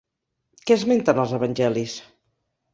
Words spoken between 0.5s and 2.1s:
Què esmenten als evangelis?